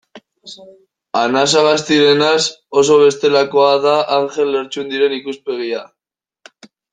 Anasagastirenaz 1.19 2.41
oso 2.83 2.97
bestelakoa 3.03 3.69
da 3.85 3.93
Anjel 4.17 4.51
Lertxundiren 4.57 5.15
ikuspegia. 5.19 5.85